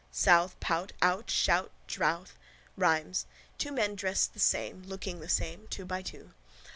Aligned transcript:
South, 0.11 0.59
pout, 0.59 0.93
out, 1.03 1.29
shout, 1.29 1.69
drouth. 1.85 2.31
Rhymes: 2.75 3.27
two 3.59 3.71
men 3.71 3.93
dressed 3.93 4.33
the 4.33 4.39
same, 4.39 4.81
looking 4.81 5.19
the 5.19 5.29
same, 5.29 5.67
two 5.67 5.85
by 5.85 6.01
two. 6.01 6.33